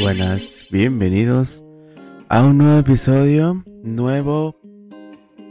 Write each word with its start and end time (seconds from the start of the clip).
buenas, 0.00 0.66
bienvenidos 0.70 1.64
a 2.30 2.42
un 2.42 2.58
nuevo 2.58 2.78
episodio, 2.78 3.62
nuevo, 3.82 4.56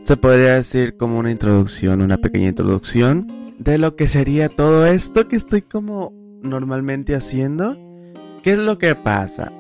se 0.04 0.18
podría 0.18 0.56
decir 0.56 0.98
como 0.98 1.20
una 1.20 1.30
introducción, 1.30 2.02
una 2.02 2.18
pequeña 2.18 2.48
introducción 2.48 3.28
de 3.60 3.78
lo 3.78 3.96
que 3.96 4.08
sería 4.08 4.50
todo 4.50 4.88
esto 4.88 5.28
que 5.28 5.36
estoy 5.36 5.62
como 5.62 6.14
normalmente 6.42 7.16
haciendo. 7.16 7.78
¿Qué 8.42 8.54
es 8.54 8.58
lo 8.58 8.78
que 8.80 8.96
pasa? 8.96 9.52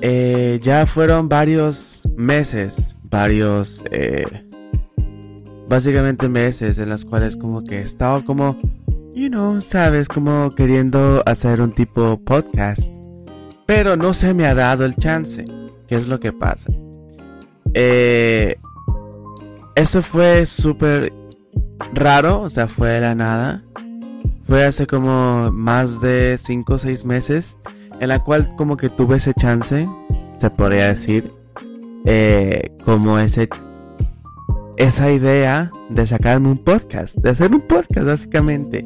Eh, 0.00 0.60
ya 0.62 0.86
fueron 0.86 1.28
varios 1.28 2.08
meses, 2.16 2.96
varios, 3.10 3.84
eh, 3.90 4.46
básicamente 5.68 6.28
meses 6.28 6.78
en 6.78 6.88
las 6.88 7.04
cuales 7.04 7.36
como 7.36 7.64
que 7.64 7.80
he 7.80 7.82
estado 7.82 8.24
como, 8.24 8.56
you 9.14 9.28
know, 9.28 9.60
sabes, 9.60 10.08
como 10.08 10.54
queriendo 10.54 11.22
hacer 11.26 11.60
un 11.60 11.72
tipo 11.72 12.18
podcast 12.24 12.90
pero 13.70 13.96
no 13.96 14.14
se 14.14 14.34
me 14.34 14.46
ha 14.46 14.54
dado 14.56 14.84
el 14.84 14.96
chance. 14.96 15.44
¿Qué 15.86 15.94
es 15.94 16.08
lo 16.08 16.18
que 16.18 16.32
pasa? 16.32 16.72
Eh, 17.72 18.56
eso 19.76 20.02
fue 20.02 20.44
súper 20.46 21.12
raro, 21.94 22.40
o 22.40 22.50
sea, 22.50 22.66
fue 22.66 22.88
de 22.88 23.00
la 23.00 23.14
nada. 23.14 23.62
Fue 24.42 24.64
hace 24.64 24.88
como 24.88 25.52
más 25.52 26.00
de 26.00 26.36
5 26.36 26.74
o 26.74 26.78
6 26.78 27.04
meses 27.04 27.58
en 28.00 28.08
la 28.08 28.18
cual 28.24 28.56
como 28.56 28.76
que 28.76 28.88
tuve 28.88 29.18
ese 29.18 29.34
chance, 29.34 29.88
se 30.38 30.50
podría 30.50 30.88
decir, 30.88 31.30
eh, 32.06 32.72
como 32.84 33.20
ese 33.20 33.48
esa 34.78 35.12
idea 35.12 35.70
de 35.90 36.06
sacarme 36.08 36.48
un 36.48 36.58
podcast, 36.58 37.18
de 37.18 37.30
hacer 37.30 37.54
un 37.54 37.60
podcast 37.60 38.08
básicamente. 38.08 38.84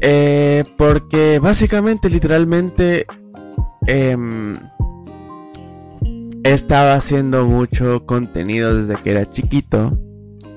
Eh, 0.00 0.64
porque 0.78 1.38
básicamente, 1.38 2.08
literalmente, 2.08 3.04
eh, 3.86 4.16
he 6.44 6.52
estado 6.52 6.92
haciendo 6.92 7.46
mucho 7.46 8.04
contenido 8.06 8.74
desde 8.74 8.96
que 8.96 9.10
era 9.10 9.28
chiquito. 9.28 9.90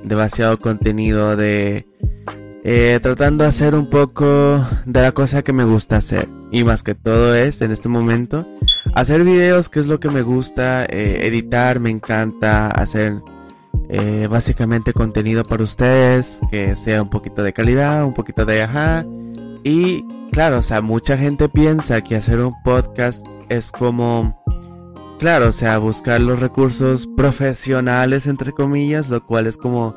Demasiado 0.04 0.60
contenido 0.60 1.36
de... 1.36 1.88
Eh, 2.68 3.00
tratando 3.00 3.44
de 3.44 3.50
hacer 3.50 3.76
un 3.76 3.90
poco 3.92 4.66
de 4.86 5.02
la 5.02 5.12
cosa 5.12 5.44
que 5.44 5.54
me 5.54 5.64
gusta 5.64 5.98
hacer. 5.98 6.28
Y 6.52 6.64
más 6.64 6.82
que 6.82 6.96
todo 6.96 7.36
es, 7.36 7.62
en 7.62 7.72
este 7.72 7.90
momento, 7.90 8.48
hacer 8.96 9.24
videos, 9.24 9.70
que 9.70 9.80
es 9.80 9.88
lo 9.88 10.00
que 10.00 10.10
me 10.10 10.24
gusta. 10.24 10.86
Eh, 10.86 11.28
editar, 11.28 11.80
me 11.80 11.92
encanta. 11.92 12.68
Hacer 12.68 13.18
eh, 13.90 14.28
básicamente 14.30 14.94
contenido 14.94 15.44
para 15.44 15.64
ustedes. 15.64 16.40
Que 16.50 16.76
sea 16.76 17.04
un 17.04 17.10
poquito 17.10 17.44
de 17.44 17.54
calidad, 17.54 18.04
un 18.04 18.14
poquito 18.14 18.46
de 18.46 18.64
ajá. 18.64 19.06
Y 19.64 20.04
claro, 20.36 20.58
o 20.58 20.62
sea, 20.62 20.82
mucha 20.82 21.18
gente 21.18 21.48
piensa 21.48 22.02
que 22.02 22.18
hacer 22.18 22.42
un 22.42 22.62
podcast 22.62 23.26
es 23.48 23.72
como, 23.72 24.44
claro, 25.18 25.48
o 25.48 25.52
sea, 25.54 25.78
buscar 25.78 26.20
los 26.20 26.42
recursos 26.42 27.08
profesionales, 27.16 28.28
entre 28.28 28.52
comillas, 28.52 29.10
lo 29.10 29.26
cual 29.26 29.48
es 29.48 29.56
como 29.56 29.96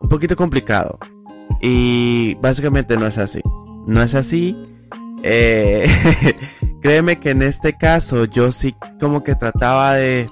un 0.00 0.08
poquito 0.08 0.36
complicado. 0.36 1.00
Y 1.60 2.34
básicamente 2.36 2.96
no 2.96 3.08
es 3.08 3.18
así. 3.18 3.40
No 3.84 4.00
es 4.00 4.14
así. 4.14 4.56
Eh, 5.24 5.84
créeme 6.80 7.18
que 7.18 7.30
en 7.30 7.42
este 7.42 7.76
caso 7.76 8.26
yo 8.26 8.52
sí 8.52 8.76
como 9.00 9.24
que 9.24 9.34
trataba 9.34 9.94
de 9.94 10.28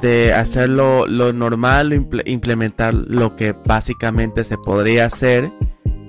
de 0.00 0.32
hacerlo 0.32 1.06
lo 1.06 1.34
normal, 1.34 2.08
implementar 2.24 2.94
lo 2.94 3.36
que 3.36 3.52
básicamente 3.52 4.42
se 4.42 4.56
podría 4.56 5.04
hacer 5.04 5.52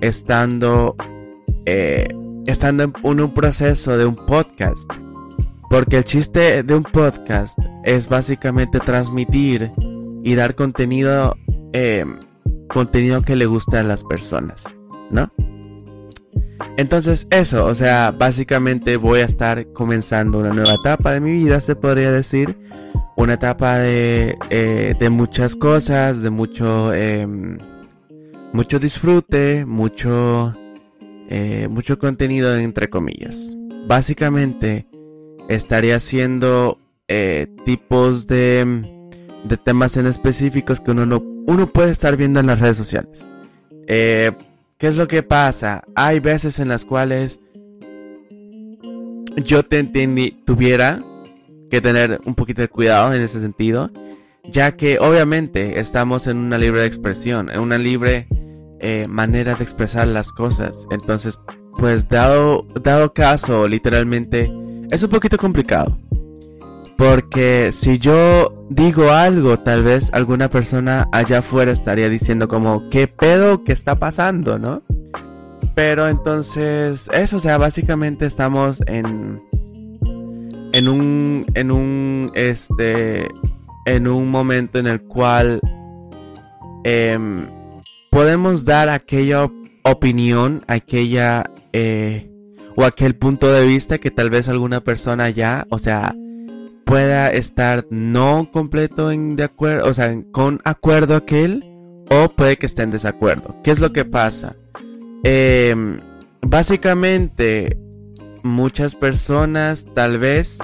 estando 0.00 0.96
eh, 1.66 2.08
estando 2.46 2.84
en 2.84 3.20
un, 3.20 3.34
proceso 3.34 3.96
de 3.96 4.06
un 4.06 4.16
podcast. 4.16 4.90
Porque 5.70 5.96
el 5.96 6.04
chiste 6.04 6.62
de 6.62 6.74
un 6.74 6.82
podcast 6.82 7.58
es 7.84 8.08
básicamente 8.08 8.78
transmitir 8.80 9.72
y 10.22 10.34
dar 10.34 10.54
contenido, 10.54 11.36
em, 11.72 12.18
contenido 12.68 13.22
que 13.22 13.36
le 13.36 13.46
guste 13.46 13.78
a 13.78 13.82
las 13.82 14.04
personas, 14.04 14.74
¿no? 15.10 15.30
Entonces 16.76 17.26
eso, 17.30 17.66
o 17.66 17.74
sea, 17.74 18.10
básicamente 18.10 18.96
voy 18.96 19.20
a 19.20 19.24
estar 19.24 19.72
comenzando 19.72 20.38
una 20.38 20.52
nueva 20.52 20.74
etapa 20.74 21.12
de 21.12 21.20
mi 21.20 21.32
vida, 21.32 21.60
se 21.60 21.76
podría 21.76 22.10
decir. 22.10 22.58
Una 23.16 23.34
etapa 23.34 23.78
de, 23.78 24.36
eh, 24.50 24.94
de 24.98 25.10
muchas 25.10 25.54
cosas, 25.54 26.20
de 26.20 26.30
mucho, 26.30 26.92
em, 26.92 27.58
mucho 28.52 28.80
disfrute, 28.80 29.64
mucho 29.66 30.52
eh, 31.28 31.68
mucho 31.70 31.98
contenido 31.98 32.54
entre 32.56 32.88
comillas. 32.88 33.56
Básicamente 33.86 34.86
estaría 35.48 35.96
haciendo 35.96 36.78
eh, 37.08 37.48
tipos 37.64 38.26
de, 38.26 38.82
de, 39.44 39.56
temas 39.56 39.96
en 39.96 40.06
específicos 40.06 40.80
que 40.80 40.90
uno, 40.90 41.06
no, 41.06 41.22
uno 41.46 41.66
puede 41.66 41.90
estar 41.90 42.16
viendo 42.16 42.40
en 42.40 42.46
las 42.46 42.60
redes 42.60 42.76
sociales. 42.76 43.28
Eh, 43.86 44.32
¿Qué 44.78 44.86
es 44.86 44.96
lo 44.96 45.06
que 45.06 45.22
pasa? 45.22 45.84
Hay 45.94 46.20
veces 46.20 46.58
en 46.58 46.68
las 46.68 46.84
cuales 46.84 47.40
yo 49.42 49.62
te 49.62 49.82
tuviera 50.44 51.02
que 51.70 51.80
tener 51.80 52.20
un 52.24 52.34
poquito 52.34 52.62
de 52.62 52.68
cuidado 52.68 53.12
en 53.14 53.22
ese 53.22 53.40
sentido, 53.40 53.90
ya 54.44 54.76
que 54.76 54.98
obviamente 54.98 55.80
estamos 55.80 56.26
en 56.26 56.38
una 56.38 56.58
libre 56.58 56.84
expresión, 56.86 57.50
en 57.50 57.60
una 57.60 57.78
libre 57.78 58.28
eh, 58.86 59.06
manera 59.08 59.54
de 59.54 59.62
expresar 59.62 60.06
las 60.06 60.30
cosas. 60.30 60.86
Entonces, 60.90 61.40
pues 61.78 62.06
dado, 62.06 62.66
dado 62.82 63.14
caso, 63.14 63.66
literalmente, 63.66 64.52
es 64.90 65.02
un 65.02 65.08
poquito 65.08 65.38
complicado. 65.38 65.98
Porque 66.98 67.70
si 67.72 67.98
yo 67.98 68.52
digo 68.68 69.10
algo, 69.10 69.58
tal 69.58 69.84
vez 69.84 70.10
alguna 70.12 70.50
persona 70.50 71.08
allá 71.12 71.38
afuera 71.38 71.72
estaría 71.72 72.10
diciendo 72.10 72.46
como, 72.46 72.90
¿qué 72.90 73.08
pedo 73.08 73.64
que 73.64 73.72
está 73.72 73.98
pasando, 73.98 74.58
no? 74.58 74.82
Pero 75.74 76.06
entonces, 76.06 77.08
eso, 77.14 77.38
o 77.38 77.40
sea, 77.40 77.56
básicamente 77.56 78.26
estamos 78.26 78.82
en, 78.86 79.42
en 80.74 80.88
un, 80.88 81.46
en 81.54 81.70
un, 81.70 82.32
este, 82.34 83.28
en 83.86 84.08
un 84.08 84.30
momento 84.30 84.78
en 84.78 84.88
el 84.88 85.02
cual, 85.02 85.58
eh, 86.84 87.18
podemos 88.14 88.64
dar 88.64 88.90
aquella 88.90 89.50
opinión, 89.82 90.62
aquella 90.68 91.50
eh, 91.72 92.30
o 92.76 92.84
aquel 92.84 93.16
punto 93.16 93.50
de 93.50 93.66
vista 93.66 93.98
que 93.98 94.12
tal 94.12 94.30
vez 94.30 94.48
alguna 94.48 94.82
persona 94.82 95.30
ya, 95.30 95.66
o 95.68 95.80
sea, 95.80 96.14
pueda 96.84 97.32
estar 97.32 97.84
no 97.90 98.48
completo 98.52 99.10
en 99.10 99.34
de 99.34 99.42
acuerdo, 99.42 99.90
o 99.90 99.94
sea, 99.94 100.16
con 100.30 100.60
acuerdo 100.64 101.16
aquel, 101.16 101.64
o 102.08 102.28
puede 102.28 102.56
que 102.56 102.66
esté 102.66 102.84
en 102.84 102.92
desacuerdo. 102.92 103.56
¿Qué 103.64 103.72
es 103.72 103.80
lo 103.80 103.92
que 103.92 104.04
pasa? 104.04 104.54
Em, 105.24 105.98
básicamente, 106.40 107.76
muchas 108.44 108.94
personas 108.94 109.86
tal 109.92 110.20
vez 110.20 110.60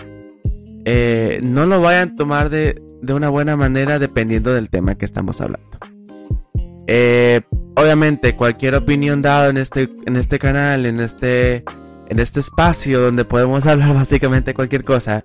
eh, 0.84 1.40
no 1.42 1.66
lo 1.66 1.80
vayan 1.80 2.10
a 2.10 2.14
tomar 2.14 2.48
de, 2.48 2.80
de 3.02 3.12
una 3.12 3.28
buena 3.28 3.56
manera 3.56 3.98
dependiendo 3.98 4.54
del 4.54 4.70
tema 4.70 4.94
que 4.94 5.04
estamos 5.04 5.40
hablando. 5.40 5.89
Eh, 6.92 7.42
obviamente, 7.76 8.34
cualquier 8.34 8.74
opinión 8.74 9.22
dada 9.22 9.48
en 9.48 9.58
este, 9.58 9.88
en 10.06 10.16
este 10.16 10.40
canal, 10.40 10.86
en 10.86 10.98
este, 10.98 11.62
en 12.08 12.18
este 12.18 12.40
espacio 12.40 13.00
donde 13.00 13.24
podemos 13.24 13.64
hablar 13.68 13.94
básicamente 13.94 14.54
cualquier 14.54 14.82
cosa, 14.82 15.24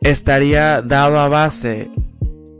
estaría 0.00 0.82
dado 0.82 1.18
a 1.18 1.28
base 1.28 1.90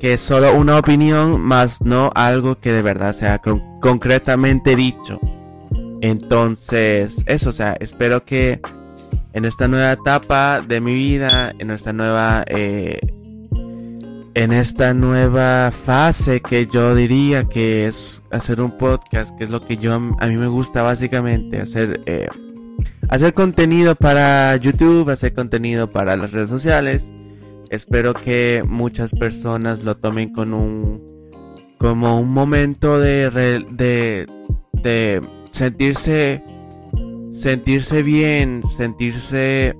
que 0.01 0.15
es 0.15 0.21
solo 0.21 0.57
una 0.57 0.77
opinión, 0.77 1.41
más 1.41 1.83
no 1.83 2.11
algo 2.17 2.57
que 2.57 2.73
de 2.73 2.83
verdad 2.83 3.13
sea 3.13 3.41
concretamente 3.81 4.75
dicho. 4.75 5.21
Entonces, 6.01 7.23
eso, 7.27 7.51
o 7.51 7.53
sea, 7.53 7.77
espero 7.79 8.25
que 8.25 8.61
en 9.35 9.45
esta 9.45 9.69
nueva 9.69 9.93
etapa 9.93 10.63
de 10.63 10.81
mi 10.81 10.95
vida, 10.95 11.53
en 11.61 11.71
esta 11.71 11.93
nueva 11.93 12.45
eh, 12.49 12.99
en 14.37 14.53
esta 14.53 14.93
nueva 14.93 15.71
fase 15.73 16.43
que 16.43 16.67
yo 16.67 16.95
diría 16.95 17.45
que 17.45 17.87
es 17.87 18.23
hacer 18.31 18.61
un 18.61 18.77
podcast, 18.77 19.37
que 19.37 19.45
es 19.45 19.51
lo 19.51 19.63
que 19.63 19.79
yo 19.79 19.95
a 19.95 20.27
mí 20.27 20.37
me 20.37 20.47
gusta 20.47 20.83
básicamente, 20.83 21.59
hacer 21.59 22.03
eh, 22.05 22.29
hacer 23.09 23.33
contenido 23.33 23.95
para 23.95 24.55
YouTube, 24.57 25.09
hacer 25.09 25.33
contenido 25.33 25.91
para 25.91 26.17
las 26.17 26.33
redes 26.33 26.51
sociales. 26.51 27.15
Espero 27.71 28.13
que 28.13 28.63
muchas 28.69 29.13
personas 29.13 29.83
lo 29.83 29.97
tomen 29.97 30.35
con 30.35 30.53
un 30.53 31.03
como 31.79 32.21
un 32.21 32.29
momento 32.29 33.01
de 33.01 33.31
de, 33.71 34.27
de 34.75 35.23
sentirse 35.51 36.43
sentirse 37.33 38.03
bien, 38.03 38.63
sentirse 38.69 39.75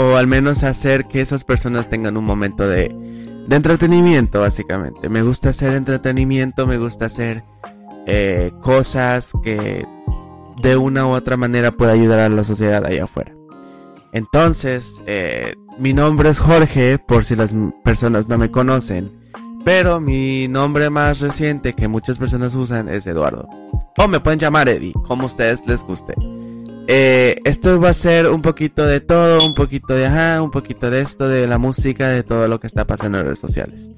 o 0.00 0.16
al 0.16 0.28
menos 0.28 0.62
hacer 0.62 1.06
que 1.06 1.20
esas 1.20 1.42
personas 1.42 1.90
tengan 1.90 2.16
un 2.16 2.24
momento 2.24 2.68
de, 2.68 2.94
entretenimiento, 3.50 4.40
básicamente. 4.40 5.08
Me 5.08 5.22
gusta 5.22 5.48
hacer 5.48 5.74
entretenimiento, 5.74 6.68
me 6.68 6.78
gusta 6.78 7.06
hacer 7.06 7.42
eh, 8.06 8.52
cosas 8.60 9.32
que 9.42 9.84
de 10.62 10.76
una 10.76 11.04
u 11.04 11.10
otra 11.10 11.36
manera 11.36 11.72
pueda 11.72 11.92
ayudar 11.92 12.20
a 12.20 12.28
la 12.28 12.44
sociedad 12.44 12.86
allá 12.86 13.04
afuera. 13.04 13.34
Entonces, 14.12 15.02
eh, 15.06 15.56
mi 15.80 15.92
nombre 15.94 16.28
es 16.28 16.38
Jorge, 16.38 17.00
por 17.00 17.24
si 17.24 17.34
las 17.34 17.52
personas 17.82 18.28
no 18.28 18.38
me 18.38 18.52
conocen. 18.52 19.10
Pero 19.64 20.00
mi 20.00 20.46
nombre 20.46 20.90
más 20.90 21.18
reciente 21.18 21.72
que 21.72 21.88
muchas 21.88 22.20
personas 22.20 22.54
usan 22.54 22.88
es 22.88 23.04
Eduardo. 23.08 23.48
O 23.96 24.06
me 24.06 24.20
pueden 24.20 24.38
llamar 24.38 24.68
Eddie, 24.68 24.94
como 25.08 25.26
ustedes 25.26 25.66
les 25.66 25.82
guste. 25.82 26.14
Eh, 26.90 27.36
esto 27.44 27.78
va 27.78 27.90
a 27.90 27.94
ser 27.94 28.30
un 28.30 28.40
poquito 28.40 28.86
de 28.86 29.00
todo, 29.00 29.44
un 29.44 29.52
poquito 29.52 29.92
de 29.94 30.06
ajá, 30.06 30.40
un 30.42 30.50
poquito 30.50 30.90
de 30.90 31.02
esto, 31.02 31.28
de 31.28 31.46
la 31.46 31.58
música, 31.58 32.08
de 32.08 32.22
todo 32.22 32.48
lo 32.48 32.58
que 32.58 32.66
está 32.66 32.86
pasando 32.86 33.18
en 33.18 33.26
redes 33.26 33.38
sociales. 33.38 33.92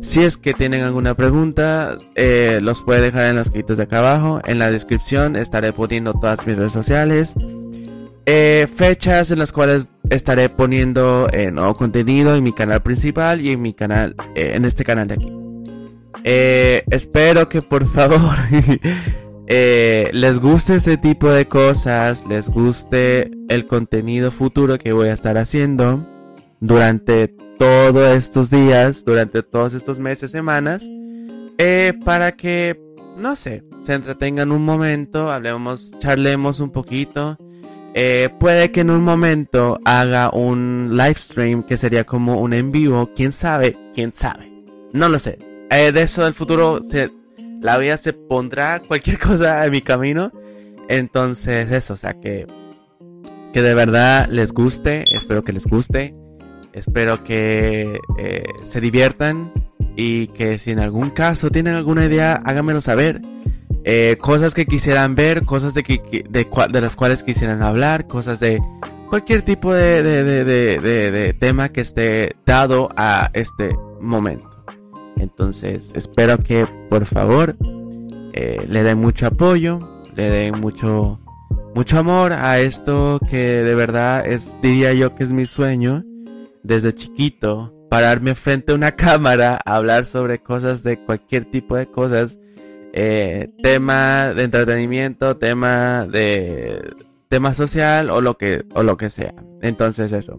Si 0.00 0.22
es 0.22 0.36
que 0.36 0.54
tienen 0.54 0.82
alguna 0.82 1.14
pregunta, 1.14 1.98
eh, 2.14 2.60
los 2.62 2.82
puede 2.82 3.00
dejar 3.00 3.24
en 3.30 3.36
los 3.36 3.50
cajitos 3.50 3.78
de 3.78 3.82
acá 3.82 3.98
abajo. 3.98 4.40
En 4.46 4.60
la 4.60 4.70
descripción 4.70 5.34
estaré 5.34 5.72
poniendo 5.72 6.12
todas 6.12 6.46
mis 6.46 6.56
redes 6.56 6.72
sociales. 6.72 7.34
Eh, 8.26 8.66
fechas 8.72 9.30
en 9.30 9.40
las 9.40 9.52
cuales 9.52 9.86
estaré 10.10 10.48
poniendo 10.48 11.28
eh, 11.32 11.50
nuevo 11.50 11.74
contenido 11.74 12.36
en 12.36 12.44
mi 12.44 12.52
canal 12.52 12.82
principal 12.82 13.40
y 13.40 13.50
en 13.50 13.62
mi 13.62 13.72
canal, 13.72 14.14
eh, 14.36 14.52
en 14.54 14.64
este 14.64 14.84
canal 14.84 15.08
de 15.08 15.14
aquí. 15.14 15.32
espero 16.90 17.48
que 17.48 17.62
por 17.62 17.86
favor 17.88 18.36
les 19.48 20.38
guste 20.40 20.74
este 20.74 20.96
tipo 20.96 21.28
de 21.28 21.46
cosas, 21.46 22.24
les 22.28 22.48
guste 22.48 23.30
el 23.48 23.66
contenido 23.66 24.30
futuro 24.30 24.78
que 24.78 24.92
voy 24.92 25.08
a 25.08 25.12
estar 25.12 25.38
haciendo 25.38 26.06
durante 26.60 27.28
todos 27.58 28.10
estos 28.10 28.50
días, 28.50 29.04
durante 29.04 29.42
todos 29.42 29.74
estos 29.74 29.98
meses, 30.00 30.30
semanas, 30.30 30.88
para 32.04 32.32
que, 32.32 32.80
no 33.16 33.36
sé, 33.36 33.62
se 33.82 33.94
entretengan 33.94 34.52
un 34.52 34.64
momento, 34.64 35.30
hablemos, 35.30 35.92
charlemos 35.98 36.60
un 36.60 36.70
poquito 36.70 37.38
eh, 37.98 38.28
puede 38.38 38.72
que 38.72 38.80
en 38.80 38.90
un 38.90 39.02
momento 39.02 39.80
haga 39.86 40.28
un 40.30 40.90
live 40.98 41.14
stream 41.14 41.62
que 41.62 41.78
sería 41.78 42.04
como 42.04 42.42
un 42.42 42.52
en 42.52 42.70
vivo. 42.70 43.08
¿Quién 43.16 43.32
sabe? 43.32 43.74
¿Quién 43.94 44.12
sabe? 44.12 44.52
No 44.92 45.08
lo 45.08 45.18
sé. 45.18 45.38
Eh, 45.70 45.92
de 45.92 46.02
eso 46.02 46.22
del 46.22 46.34
futuro, 46.34 46.82
se, 46.82 47.10
la 47.66 47.78
vida 47.78 47.96
se 47.96 48.12
pondrá 48.12 48.78
cualquier 48.78 49.18
cosa 49.28 49.66
en 49.66 49.72
mi 49.72 49.82
camino. 49.82 50.30
Entonces, 50.88 51.72
eso, 51.72 51.94
o 51.94 51.96
sea, 51.96 52.14
que, 52.14 52.46
que 53.52 53.60
de 53.60 53.74
verdad 53.74 54.28
les 54.30 54.52
guste. 54.52 55.04
Espero 55.12 55.42
que 55.42 55.52
les 55.52 55.66
guste. 55.66 56.12
Espero 56.72 57.24
que 57.24 57.98
eh, 58.18 58.44
se 58.62 58.80
diviertan. 58.80 59.52
Y 59.96 60.28
que 60.28 60.58
si 60.58 60.70
en 60.70 60.78
algún 60.78 61.10
caso 61.10 61.50
tienen 61.50 61.74
alguna 61.74 62.04
idea, 62.04 62.40
háganmelo 62.44 62.80
saber. 62.80 63.20
Eh, 63.82 64.16
cosas 64.20 64.54
que 64.54 64.64
quisieran 64.66 65.16
ver, 65.16 65.44
cosas 65.44 65.74
de, 65.74 65.82
que, 65.82 66.24
de, 66.28 66.80
las 66.80 66.94
cuales 66.94 67.24
quisieran 67.24 67.62
hablar, 67.62 68.06
cosas 68.06 68.38
de 68.40 68.60
cualquier 69.08 69.42
tipo 69.42 69.72
de, 69.72 70.02
de, 70.02 71.36
tema 71.38 71.70
que 71.70 71.80
esté 71.80 72.36
dado 72.44 72.90
a 72.96 73.30
este 73.32 73.76
momento. 74.00 74.55
Entonces, 75.16 75.92
espero 75.94 76.38
que 76.38 76.66
por 76.88 77.06
favor 77.06 77.56
eh, 78.32 78.64
le 78.68 78.82
den 78.82 78.98
mucho 78.98 79.26
apoyo, 79.26 79.80
le 80.14 80.30
den 80.30 80.60
mucho, 80.60 81.18
mucho 81.74 81.98
amor 81.98 82.32
a 82.32 82.58
esto 82.58 83.18
que 83.28 83.36
de 83.36 83.74
verdad 83.74 84.26
es, 84.26 84.56
diría 84.62 84.92
yo 84.92 85.14
que 85.14 85.24
es 85.24 85.32
mi 85.32 85.46
sueño 85.46 86.04
desde 86.62 86.94
chiquito, 86.94 87.72
pararme 87.90 88.34
frente 88.34 88.72
a 88.72 88.74
una 88.74 88.92
cámara, 88.96 89.60
hablar 89.64 90.04
sobre 90.04 90.42
cosas 90.42 90.82
de 90.82 91.02
cualquier 91.04 91.44
tipo 91.44 91.76
de 91.76 91.86
cosas 91.86 92.38
eh, 92.98 93.48
tema 93.62 94.32
de 94.34 94.44
entretenimiento, 94.44 95.36
tema 95.36 96.06
de 96.06 96.94
tema 97.28 97.52
social 97.52 98.08
o 98.08 98.22
lo 98.22 98.38
que 98.38 98.64
o 98.74 98.82
lo 98.82 98.96
que 98.96 99.10
sea. 99.10 99.34
Entonces 99.60 100.12
eso. 100.12 100.38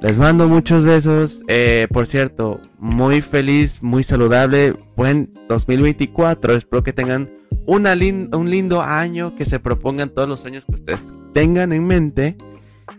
Les 0.00 0.16
mando 0.16 0.48
muchos 0.48 0.84
besos. 0.84 1.42
Eh, 1.46 1.86
por 1.90 2.06
cierto, 2.06 2.60
muy 2.78 3.20
feliz, 3.20 3.82
muy 3.82 4.02
saludable. 4.02 4.74
Buen 4.96 5.30
2024. 5.48 6.54
Espero 6.54 6.82
que 6.82 6.92
tengan 6.92 7.30
un 7.66 8.50
lindo 8.50 8.80
año, 8.80 9.34
que 9.34 9.44
se 9.44 9.60
propongan 9.60 10.08
todos 10.08 10.28
los 10.28 10.40
sueños 10.40 10.64
que 10.64 10.74
ustedes 10.76 11.12
tengan 11.34 11.72
en 11.72 11.86
mente. 11.86 12.36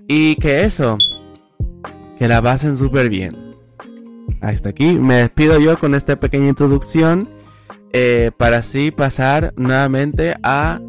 Y 0.07 0.35
que 0.35 0.63
eso, 0.63 0.97
que 2.19 2.27
la 2.27 2.41
pasen 2.41 2.77
súper 2.77 3.09
bien. 3.09 3.55
Hasta 4.39 4.69
aquí 4.69 4.93
me 4.93 5.15
despido 5.15 5.59
yo 5.59 5.79
con 5.79 5.95
esta 5.95 6.19
pequeña 6.19 6.49
introducción. 6.49 7.27
Eh, 7.93 8.31
para 8.37 8.57
así 8.57 8.91
pasar 8.91 9.53
nuevamente 9.57 10.35
a 10.43 10.79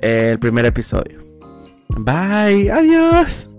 eh, 0.00 0.30
el 0.32 0.38
primer 0.38 0.64
episodio. 0.64 1.20
Bye, 1.96 2.70
adiós. 2.70 3.50